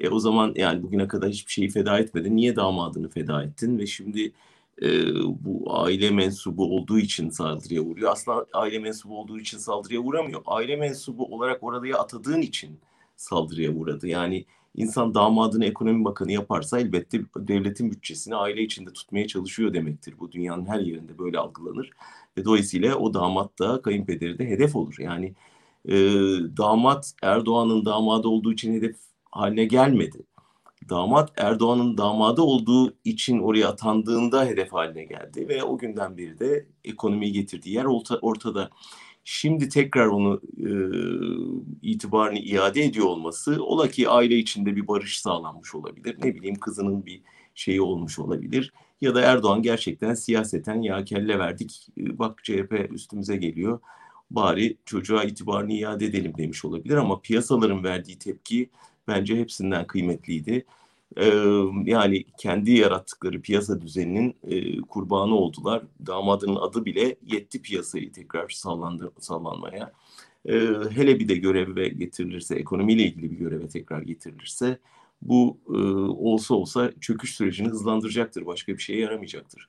[0.00, 2.36] E, o zaman yani bugüne kadar hiçbir şeyi feda etmedin.
[2.36, 3.78] Niye damadını feda ettin?
[3.78, 4.32] Ve şimdi
[4.82, 8.12] e, bu aile mensubu olduğu için saldırıya uğruyor.
[8.12, 10.42] Aslında aile mensubu olduğu için saldırıya uğramıyor.
[10.46, 12.78] Aile mensubu olarak oraya atadığın için
[13.16, 14.08] saldırıya uğradı.
[14.08, 14.44] Yani
[14.76, 20.14] insan damadını ekonomi bakanı yaparsa elbette devletin bütçesini aile içinde tutmaya çalışıyor demektir.
[20.20, 21.90] Bu dünyanın her yerinde böyle algılanır.
[22.38, 24.94] Ve dolayısıyla o damat da kayınpederi de hedef olur.
[24.98, 25.34] Yani
[25.88, 25.94] e,
[26.56, 28.96] damat Erdoğan'ın damadı olduğu için hedef
[29.30, 30.18] haline gelmedi.
[30.88, 36.66] Damat Erdoğan'ın damadı olduğu için oraya atandığında hedef haline geldi ve o günden beri de
[36.84, 37.84] ekonomiyi getirdiği yer
[38.22, 38.70] ortada.
[39.28, 40.70] Şimdi tekrar onu e,
[41.82, 46.16] itibarını iade ediyor olması ola ki aile içinde bir barış sağlanmış olabilir.
[46.22, 47.22] Ne bileyim kızının bir
[47.54, 48.72] şeyi olmuş olabilir.
[49.00, 53.80] Ya da Erdoğan gerçekten siyaseten ya kelle verdik bak CHP üstümüze geliyor
[54.30, 58.70] bari çocuğa itibarını iade edelim demiş olabilir ama piyasaların verdiği tepki
[59.08, 60.66] bence hepsinden kıymetliydi.
[61.84, 64.36] Yani kendi yarattıkları piyasa düzeninin
[64.88, 65.82] kurbanı oldular.
[66.06, 69.92] Damadının adı bile yetti piyasayı tekrar sallandı, sallanmaya.
[70.90, 74.78] Hele bir de göreve getirilirse, ekonomiyle ilgili bir göreve tekrar getirilirse
[75.22, 75.58] bu
[76.18, 78.46] olsa olsa çöküş sürecini hızlandıracaktır.
[78.46, 79.68] Başka bir şeye yaramayacaktır.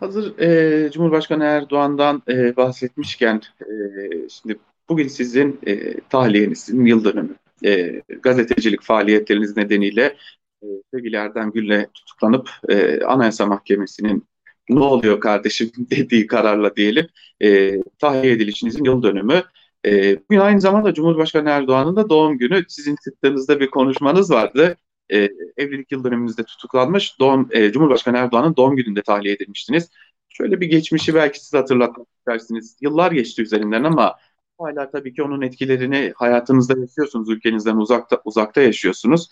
[0.00, 8.02] Hazır e, Cumhurbaşkanı Erdoğan'dan e, bahsetmişken e, şimdi bugün sizin e, tahliyenizin yıl dönümü e,
[8.22, 10.16] gazetecilik faaliyetleriniz nedeniyle
[10.62, 14.24] e, sevgili Erdem Gül'le tutuklanıp e, Anayasa Mahkemesi'nin
[14.68, 17.08] ne oluyor kardeşim dediği kararla diyelim
[17.42, 19.42] e, tahliye edilişinizin yıl dönümü.
[19.86, 22.64] E, bugün aynı zamanda Cumhurbaşkanı Erdoğan'ın da doğum günü.
[22.68, 24.76] Sizin çıktığınızda bir konuşmanız vardı.
[25.12, 27.20] E, evlilik yıl dönümünüzde tutuklanmış.
[27.20, 29.90] Doğum, e, Cumhurbaşkanı Erdoğan'ın doğum gününde tahliye edilmiştiniz.
[30.28, 32.76] Şöyle bir geçmişi belki siz hatırlatmak istersiniz.
[32.80, 34.16] Yıllar geçti üzerinden ama
[34.58, 39.28] Hala tabii ki onun etkilerini hayatınızda yaşıyorsunuz, ülkenizden uzakta uzakta yaşıyorsunuz.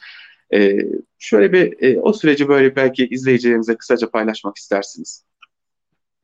[0.55, 0.79] Ee,
[1.19, 5.25] şöyle bir e, o süreci böyle belki izleyicilerimize kısaca paylaşmak istersiniz.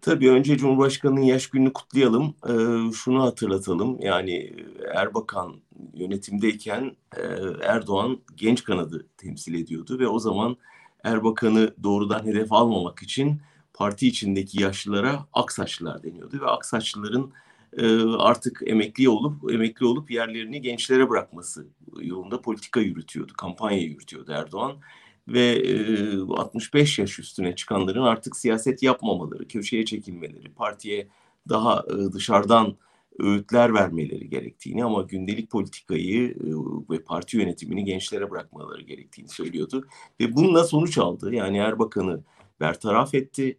[0.01, 2.35] Tabii önce Cumhurbaşkanı'nın yaş gününü kutlayalım.
[2.49, 4.01] Ee, şunu hatırlatalım.
[4.01, 4.57] Yani
[4.95, 5.57] Erbakan
[5.95, 7.23] yönetimdeyken e,
[7.63, 10.57] Erdoğan genç kanadı temsil ediyordu ve o zaman
[11.05, 13.41] Erbakan'ı doğrudan hedef almamak için
[13.75, 17.33] parti içindeki yaşlılara aksaçlılar deniyordu ve aksaçlıların
[17.77, 21.67] e, artık emekli olup emekli olup yerlerini gençlere bırakması
[22.01, 24.77] yolunda politika yürütüyordu, kampanya yürütüyordu Erdoğan
[25.29, 25.63] ve
[26.31, 31.09] 65 yaş üstüne çıkanların artık siyaset yapmamaları, köşeye çekilmeleri, partiye
[31.49, 32.77] daha dışarıdan
[33.19, 36.37] öğütler vermeleri gerektiğini ama gündelik politikayı
[36.91, 39.87] ve parti yönetimini gençlere bırakmaları gerektiğini söylüyordu.
[40.21, 41.35] Ve bununla sonuç aldı.
[41.35, 42.25] Yani Erbakan'ı
[42.61, 43.59] bertaraf etti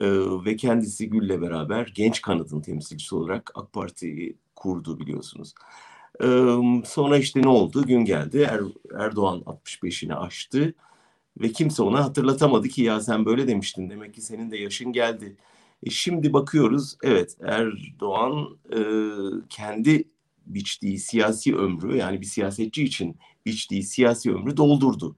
[0.00, 0.06] ee,
[0.44, 5.54] ve kendisi Gül'le beraber genç kanadın temsilcisi olarak AK Parti'yi kurdu biliyorsunuz.
[6.22, 6.26] Ee,
[6.86, 7.86] sonra işte ne oldu?
[7.86, 8.48] Gün geldi.
[8.50, 8.60] Er,
[8.98, 10.74] Erdoğan 65'ini aştı
[11.40, 15.36] ve kimse ona hatırlatamadı ki ya sen böyle demiştin demek ki senin de yaşın geldi.
[15.82, 18.80] E şimdi bakıyoruz evet Erdoğan e,
[19.48, 20.04] kendi
[20.46, 25.16] biçtiği siyasi ömrü yani bir siyasetçi için biçtiği siyasi ömrü doldurdu.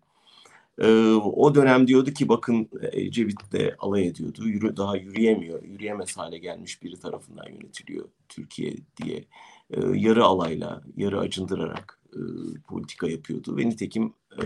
[0.78, 4.48] Ee, o dönem diyordu ki bakın Ecevit de alay ediyordu.
[4.48, 5.62] Yürü, daha yürüyemiyor.
[5.62, 9.24] Yürüyemez hale gelmiş biri tarafından yönetiliyor Türkiye diye.
[9.70, 12.20] Ee, yarı alayla, yarı acındırarak e,
[12.68, 14.42] politika yapıyordu ve nitekim e,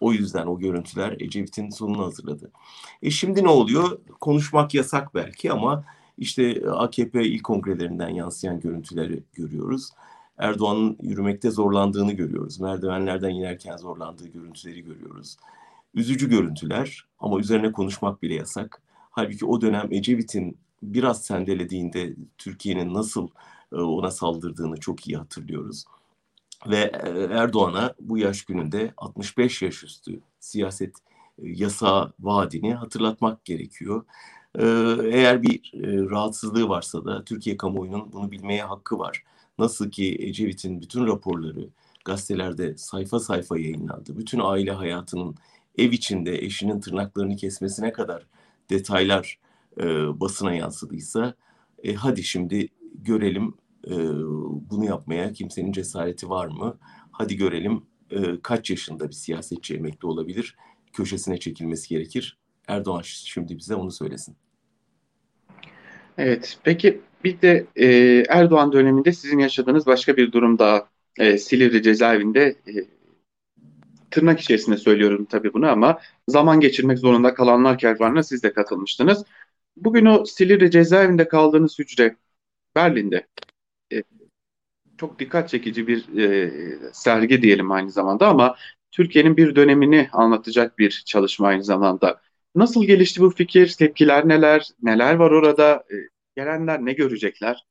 [0.00, 2.50] o yüzden o görüntüler Ecevit'in sonunu hazırladı.
[3.02, 3.98] E şimdi ne oluyor?
[4.20, 5.84] Konuşmak yasak belki ama
[6.18, 9.90] işte AKP il kongrelerinden yansıyan görüntüleri görüyoruz.
[10.38, 12.60] Erdoğan'ın yürümekte zorlandığını görüyoruz.
[12.60, 15.36] Merdivenlerden inerken zorlandığı görüntüleri görüyoruz.
[15.94, 18.82] Üzücü görüntüler ama üzerine konuşmak bile yasak.
[19.10, 23.28] Halbuki o dönem Ecevit'in biraz sendelediğinde Türkiye'nin nasıl
[23.72, 25.84] e, ona saldırdığını çok iyi hatırlıyoruz.
[26.66, 30.96] Ve e, Erdoğan'a bu yaş gününde 65 yaş üstü siyaset
[31.38, 34.04] e, yasa vaadini hatırlatmak gerekiyor.
[35.04, 35.72] Eğer bir
[36.10, 39.22] rahatsızlığı varsa da Türkiye kamuoyunun bunu bilmeye hakkı var.
[39.58, 41.68] Nasıl ki Ecevit'in bütün raporları
[42.04, 44.18] gazetelerde sayfa sayfa yayınlandı.
[44.18, 45.34] Bütün aile hayatının
[45.78, 48.26] ev içinde eşinin tırnaklarını kesmesine kadar
[48.70, 49.38] detaylar
[49.80, 49.84] e,
[50.20, 51.34] basına yansıdıysa
[51.82, 53.54] e, hadi şimdi görelim
[53.86, 53.94] e,
[54.70, 56.78] bunu yapmaya kimsenin cesareti var mı?
[57.10, 60.56] Hadi görelim e, kaç yaşında bir siyasetçi emekli olabilir?
[60.92, 62.38] Köşesine çekilmesi gerekir.
[62.68, 64.36] Erdoğan şimdi bize onu söylesin.
[66.18, 67.86] Evet, peki bir de e,
[68.28, 72.72] Erdoğan döneminde sizin yaşadığınız başka bir durum daha e, Silivri cezaevinde e,
[74.10, 79.24] tırnak içerisinde söylüyorum tabii bunu ama zaman geçirmek zorunda kalanlar kervanına siz de katılmıştınız.
[79.76, 82.16] Bugün o Silivri cezaevinde kaldığınız hücre
[82.76, 83.26] Berlin'de
[83.92, 84.02] e,
[84.98, 86.52] çok dikkat çekici bir e,
[86.92, 88.56] sergi diyelim aynı zamanda ama
[88.90, 92.20] Türkiye'nin bir dönemini anlatacak bir çalışma aynı zamanda.
[92.54, 93.74] Nasıl gelişti bu fikir?
[93.78, 94.68] Tepkiler neler?
[94.82, 95.84] Neler var orada?
[95.90, 97.66] E, gelenler ne görecekler?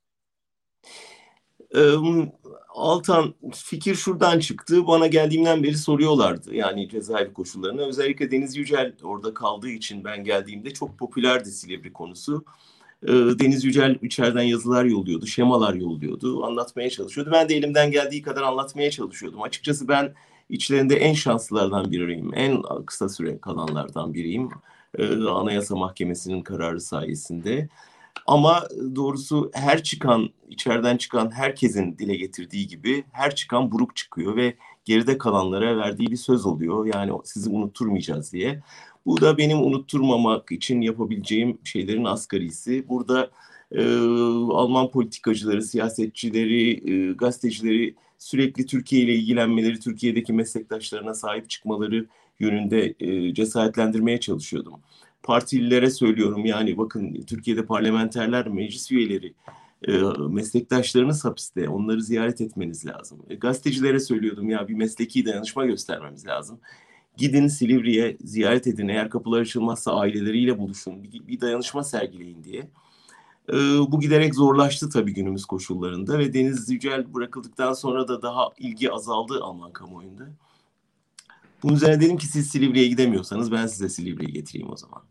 [2.69, 4.87] Altan fikir şuradan çıktı.
[4.87, 6.55] Bana geldiğimden beri soruyorlardı.
[6.55, 7.87] Yani cezaevi koşullarını.
[7.87, 12.45] Özellikle Deniz Yücel orada kaldığı için ben geldiğimde çok popülerdi Silivri konusu.
[13.39, 17.31] Deniz Yücel içeriden yazılar yolluyordu, şemalar yolluyordu, anlatmaya çalışıyordu.
[17.33, 19.41] Ben de elimden geldiği kadar anlatmaya çalışıyordum.
[19.41, 20.13] Açıkçası ben
[20.49, 24.49] içlerinde en şanslılardan biriyim, en kısa süre kalanlardan biriyim.
[25.29, 27.69] Anayasa Mahkemesi'nin kararı sayesinde.
[28.27, 34.55] Ama doğrusu her çıkan, içeriden çıkan herkesin dile getirdiği gibi her çıkan buruk çıkıyor ve
[34.85, 36.85] geride kalanlara verdiği bir söz oluyor.
[36.93, 38.63] Yani sizi unutturmayacağız diye.
[39.05, 42.89] Bu da benim unutturmamak için yapabileceğim şeylerin asgarisi.
[42.89, 43.31] Burada
[43.71, 43.83] e,
[44.51, 52.07] Alman politikacıları, siyasetçileri, e, gazetecileri sürekli Türkiye ile ilgilenmeleri, Türkiye'deki meslektaşlarına sahip çıkmaları
[52.39, 54.73] yönünde e, cesaretlendirmeye çalışıyordum
[55.23, 59.33] partililere söylüyorum yani bakın Türkiye'de parlamenterler, meclis üyeleri,
[59.87, 59.91] e,
[60.29, 61.69] meslektaşlarınız hapiste.
[61.69, 63.19] Onları ziyaret etmeniz lazım.
[63.29, 66.59] E, gazetecilere söylüyordum ya bir mesleki dayanışma göstermemiz lazım.
[67.17, 68.87] Gidin Silivri'ye ziyaret edin.
[68.87, 71.03] Eğer kapılar açılmazsa aileleriyle buluşun.
[71.03, 72.69] Bir, bir dayanışma sergileyin diye.
[73.49, 73.53] E,
[73.91, 79.43] bu giderek zorlaştı tabii günümüz koşullarında ve Deniz Yücel bırakıldıktan sonra da daha ilgi azaldı
[79.43, 80.27] Alman kamuoyunda.
[81.63, 85.01] Bunun üzerine dedim ki siz Silivri'ye gidemiyorsanız ben size Silivri'ye getireyim o zaman.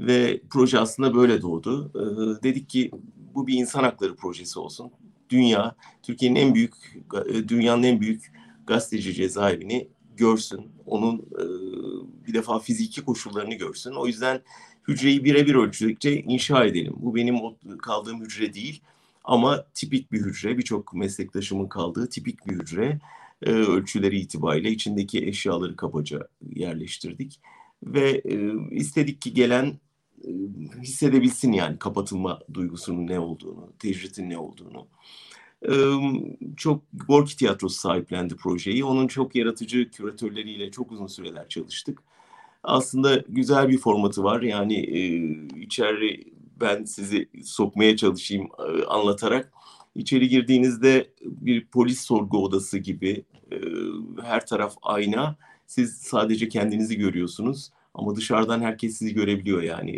[0.00, 1.92] Ve proje aslında böyle doğdu.
[1.94, 2.90] Ee, dedik ki
[3.34, 4.90] bu bir insan hakları projesi olsun.
[5.30, 6.74] Dünya, Türkiye'nin en büyük,
[7.28, 8.32] e, dünyanın en büyük
[8.66, 10.68] gazeteci cezaevini görsün.
[10.86, 11.44] Onun e,
[12.26, 13.92] bir defa fiziki koşullarını görsün.
[13.92, 14.40] O yüzden
[14.88, 16.94] hücreyi birebir ölçüdükçe inşa edelim.
[16.96, 17.36] Bu benim
[17.78, 18.82] kaldığım hücre değil
[19.24, 20.58] ama tipik bir hücre.
[20.58, 23.00] Birçok meslektaşımın kaldığı tipik bir hücre.
[23.42, 27.40] E, ölçüleri itibariyle içindeki eşyaları kabaca yerleştirdik.
[27.82, 29.78] Ve e, istedik ki gelen e,
[30.82, 34.86] hissedebilsin yani kapatılma duygusunun ne olduğunu, tecritin ne olduğunu.
[35.62, 35.72] E,
[36.56, 38.84] çok Gorki Tiyatrosu sahiplendi projeyi.
[38.84, 42.02] Onun çok yaratıcı küratörleriyle çok uzun süreler çalıştık.
[42.62, 44.42] Aslında güzel bir formatı var.
[44.42, 45.00] Yani e,
[45.60, 46.24] içeri
[46.60, 48.48] ben sizi sokmaya çalışayım
[48.88, 49.52] anlatarak.
[49.94, 53.24] İçeri girdiğinizde bir polis sorgu odası gibi
[54.22, 55.36] her taraf ayna.
[55.66, 59.90] Siz sadece kendinizi görüyorsunuz ama dışarıdan herkes sizi görebiliyor yani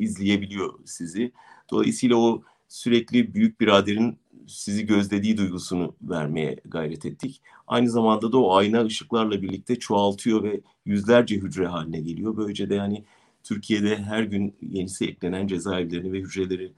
[0.00, 1.32] izleyebiliyor sizi.
[1.70, 7.40] Dolayısıyla o sürekli büyük biraderin sizi gözlediği duygusunu vermeye gayret ettik.
[7.66, 12.36] Aynı zamanda da o ayna ışıklarla birlikte çoğaltıyor ve yüzlerce hücre haline geliyor.
[12.36, 13.04] Böylece de yani
[13.42, 16.72] Türkiye'de her gün yenisi eklenen cezaevlerini ve hücreleri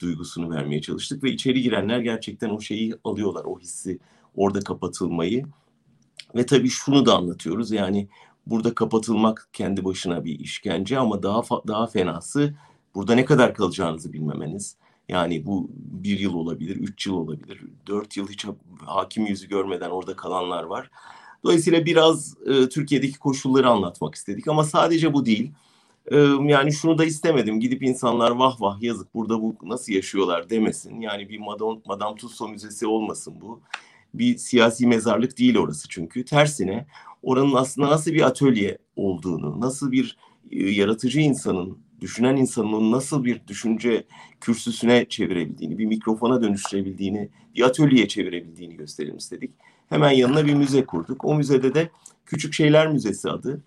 [0.00, 3.98] duygusunu vermeye çalıştık ve içeri girenler gerçekten o şeyi alıyorlar, o hissi,
[4.36, 5.44] orada kapatılmayı.
[6.36, 8.08] Ve tabii şunu da anlatıyoruz yani
[8.46, 12.54] burada kapatılmak kendi başına bir işkence ama daha daha fenası
[12.94, 14.76] burada ne kadar kalacağınızı bilmemeniz.
[15.08, 18.46] Yani bu bir yıl olabilir, üç yıl olabilir, dört yıl hiç
[18.84, 20.90] hakim yüzü görmeden orada kalanlar var.
[21.44, 25.52] Dolayısıyla biraz e, Türkiye'deki koşulları anlatmak istedik ama sadece bu değil.
[26.06, 27.60] E, yani şunu da istemedim.
[27.60, 31.00] Gidip insanlar vah vah yazık burada bu nasıl yaşıyorlar demesin.
[31.00, 33.60] Yani bir Madame, Madame Tussauds müzesi olmasın bu.
[34.14, 36.24] bir siyasi mezarlık değil orası çünkü.
[36.24, 36.86] Tersine
[37.22, 40.16] oranın aslında nasıl bir atölye olduğunu, nasıl bir
[40.50, 44.04] e, yaratıcı insanın, düşünen insanın onu nasıl bir düşünce
[44.40, 49.50] kürsüsüne çevirebildiğini, bir mikrofona dönüştürebildiğini, bir atölyeye çevirebildiğini gösterelim istedik.
[49.88, 51.24] Hemen yanına bir müze kurduk.
[51.24, 51.90] O müzede de
[52.26, 53.62] Küçük Şeyler Müzesi adı.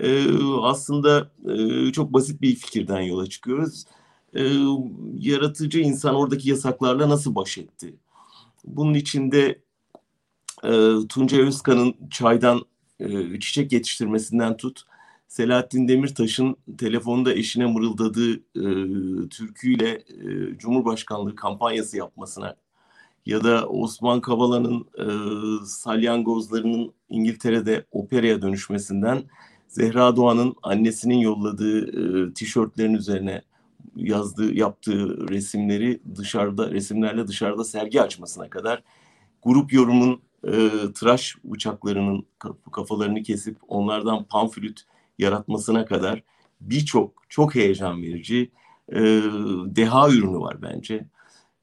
[0.00, 0.26] Ee,
[0.62, 3.84] aslında e, çok basit bir fikirden yola çıkıyoruz.
[4.34, 4.42] Ee,
[5.18, 7.94] yaratıcı insan oradaki yasaklarla nasıl baş etti?
[8.64, 9.62] Bunun içinde
[10.64, 10.70] e,
[11.08, 12.62] Tuncay Özkan'ın çaydan
[13.00, 14.82] e, çiçek yetiştirmesinden tut,
[15.28, 22.56] Selahattin Demirtaş'ın telefonda eşine mırıldadığı e, türküyle e, Cumhurbaşkanlığı kampanyası yapmasına
[23.26, 25.06] ya da Osman Kavala'nın e,
[25.66, 29.22] salyangozlarının İngiltere'de operaya dönüşmesinden
[29.68, 31.80] Zehra Doğan'ın annesinin yolladığı
[32.28, 33.42] e, tişörtlerin üzerine
[33.96, 38.82] yazdığı, yaptığı resimleri dışarıda, resimlerle dışarıda sergi açmasına kadar
[39.42, 42.26] grup yorumun e, tıraş bıçaklarının
[42.72, 44.80] kafalarını kesip onlardan pamflüt
[45.18, 46.22] yaratmasına kadar
[46.60, 48.50] birçok çok heyecan verici
[48.92, 49.00] e,
[49.66, 51.06] deha ürünü var bence.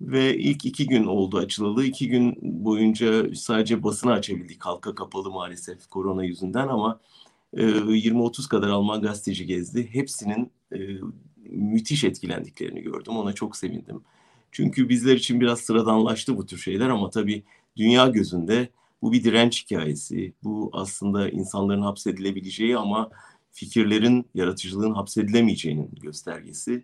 [0.02, 1.86] Ve ilk iki gün oldu açılalı.
[1.86, 4.66] İki gün boyunca sadece basını açabildik.
[4.66, 7.00] Halka kapalı maalesef korona yüzünden ama
[7.54, 9.90] e, 20-30 kadar Alman gazeteci gezdi.
[9.92, 10.78] Hepsinin e,
[11.50, 13.18] müthiş etkilendiklerini gördüm.
[13.18, 14.02] Ona çok sevindim.
[14.52, 17.44] Çünkü bizler için biraz sıradanlaştı bu tür şeyler ama tabii
[17.78, 18.70] dünya gözünde
[19.02, 20.34] bu bir direnç hikayesi.
[20.44, 23.10] Bu aslında insanların hapsedilebileceği ama
[23.52, 26.84] fikirlerin, yaratıcılığın hapsedilemeyeceğinin göstergesi.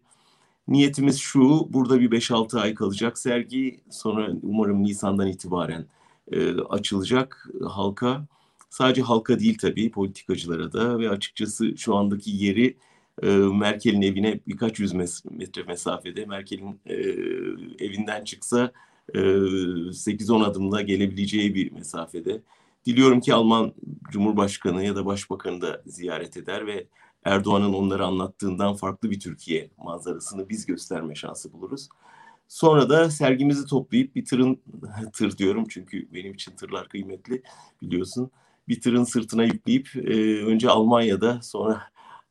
[0.68, 3.82] Niyetimiz şu, burada bir 5-6 ay kalacak sergi.
[3.90, 5.86] Sonra umarım Nisan'dan itibaren
[6.32, 8.26] e, açılacak halka.
[8.70, 12.78] Sadece halka değil tabii, politikacılara da ve açıkçası şu andaki yeri
[13.24, 14.94] e, Merkel'in evine birkaç yüz
[15.32, 16.26] metre mesafede.
[16.26, 16.96] Merkel'in e,
[17.86, 18.72] evinden çıksa
[19.14, 22.42] 8-10 adımla gelebileceği bir mesafede.
[22.86, 23.74] Diliyorum ki Alman
[24.12, 26.88] Cumhurbaşkanı ya da Başbakanı da ziyaret eder ve
[27.24, 31.90] Erdoğan'ın onları anlattığından farklı bir Türkiye manzarasını biz gösterme şansı buluruz.
[32.48, 34.60] Sonra da sergimizi toplayıp bir tırın,
[35.14, 37.42] tır diyorum çünkü benim için tırlar kıymetli
[37.82, 38.32] biliyorsun.
[38.68, 41.82] Bir tırın sırtına yükleyip e, önce Almanya'da sonra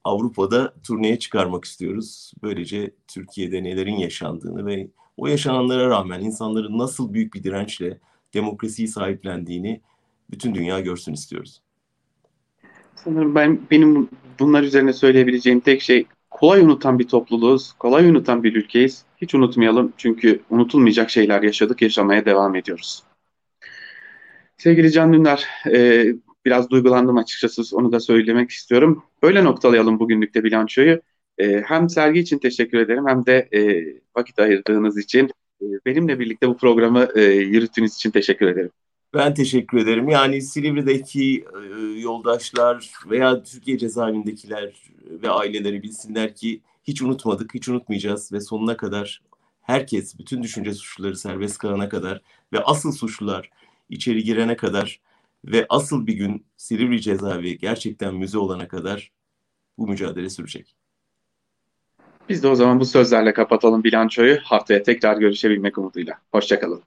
[0.04, 2.33] Avrupa'da turneye çıkarmak istiyoruz.
[2.42, 4.88] Böylece Türkiye'de nelerin yaşandığını ve
[5.20, 7.98] o yaşananlara rağmen insanların nasıl büyük bir dirençle
[8.35, 9.80] demokrasiyi sahiplendiğini
[10.30, 11.61] bütün dünya görsün istiyoruz.
[12.94, 18.54] Sanırım ben benim bunlar üzerine söyleyebileceğim tek şey kolay unutan bir topluluğuz, kolay unutan bir
[18.54, 19.04] ülkeyiz.
[19.16, 23.02] Hiç unutmayalım çünkü unutulmayacak şeyler yaşadık, yaşamaya devam ediyoruz.
[24.59, 26.06] Sevgili Can Dündar, e,
[26.44, 29.04] biraz duygulandım açıkçası onu da söylemek istiyorum.
[29.22, 31.00] Böyle noktalayalım bugünlük de bilançoyu.
[31.40, 33.61] E, hem sergi için teşekkür ederim hem de e,
[34.16, 35.31] vakit ayırdığınız için
[35.62, 38.70] e, benimle birlikte bu programı e, yürüttüğünüz için teşekkür ederim.
[39.14, 40.09] Ben teşekkür ederim.
[40.09, 44.72] Yani Silivri'deki e, yoldaşlar veya Türkiye cezaevindekiler
[45.11, 49.22] ve aileleri bilsinler ki hiç unutmadık, hiç unutmayacağız ve sonuna kadar
[49.62, 52.22] herkes, bütün düşünce suçluları serbest kalana kadar
[52.53, 53.50] ve asıl suçlular
[53.90, 55.00] içeri girene kadar
[55.44, 59.12] ve asıl bir gün Silivri cezaevi gerçekten müze olana kadar
[59.79, 60.79] bu mücadele sürecek.
[62.30, 64.38] Biz de o zaman bu sözlerle kapatalım bilançoyu.
[64.44, 66.14] Haftaya tekrar görüşebilmek umuduyla.
[66.32, 66.78] Hoşçakalın.